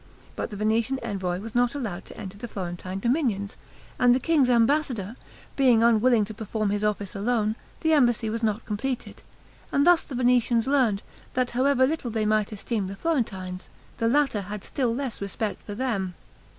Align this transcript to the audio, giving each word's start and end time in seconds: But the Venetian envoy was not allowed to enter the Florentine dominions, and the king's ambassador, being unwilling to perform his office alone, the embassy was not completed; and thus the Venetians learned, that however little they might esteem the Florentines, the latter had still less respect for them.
But 0.35 0.49
the 0.49 0.55
Venetian 0.57 0.97
envoy 1.03 1.39
was 1.41 1.53
not 1.53 1.75
allowed 1.75 2.05
to 2.05 2.17
enter 2.17 2.35
the 2.35 2.47
Florentine 2.47 2.97
dominions, 2.99 3.55
and 3.99 4.15
the 4.15 4.19
king's 4.19 4.49
ambassador, 4.49 5.15
being 5.55 5.83
unwilling 5.83 6.25
to 6.25 6.33
perform 6.33 6.71
his 6.71 6.83
office 6.83 7.13
alone, 7.13 7.55
the 7.81 7.93
embassy 7.93 8.27
was 8.27 8.41
not 8.41 8.65
completed; 8.65 9.21
and 9.71 9.85
thus 9.85 10.01
the 10.01 10.15
Venetians 10.15 10.65
learned, 10.65 11.03
that 11.35 11.51
however 11.51 11.85
little 11.85 12.09
they 12.09 12.25
might 12.25 12.51
esteem 12.51 12.87
the 12.87 12.95
Florentines, 12.95 13.69
the 13.97 14.07
latter 14.07 14.41
had 14.41 14.63
still 14.63 14.91
less 14.91 15.21
respect 15.21 15.61
for 15.67 15.75
them. 15.75 16.15